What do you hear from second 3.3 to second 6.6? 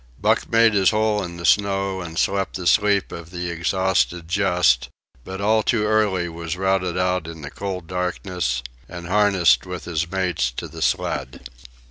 exhausted just, but all too early was